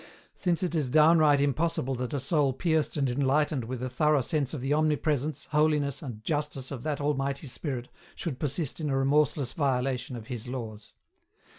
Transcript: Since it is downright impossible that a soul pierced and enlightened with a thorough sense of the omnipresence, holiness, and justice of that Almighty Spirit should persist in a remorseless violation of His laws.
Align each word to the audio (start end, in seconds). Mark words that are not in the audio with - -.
Since 0.33 0.63
it 0.63 0.73
is 0.73 0.89
downright 0.89 1.39
impossible 1.39 1.93
that 1.93 2.11
a 2.15 2.19
soul 2.19 2.53
pierced 2.53 2.97
and 2.97 3.07
enlightened 3.07 3.65
with 3.65 3.83
a 3.83 3.87
thorough 3.87 4.21
sense 4.23 4.51
of 4.51 4.59
the 4.59 4.73
omnipresence, 4.73 5.45
holiness, 5.51 6.01
and 6.01 6.23
justice 6.23 6.71
of 6.71 6.81
that 6.81 6.99
Almighty 6.99 7.45
Spirit 7.45 7.87
should 8.15 8.39
persist 8.39 8.79
in 8.79 8.89
a 8.89 8.97
remorseless 8.97 9.53
violation 9.53 10.15
of 10.15 10.25
His 10.25 10.47
laws. 10.47 10.93